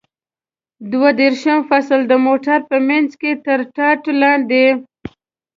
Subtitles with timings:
[0.91, 4.65] دوه دېرشم فصل: د موټر په منځ کې تر ټاټ لاندې.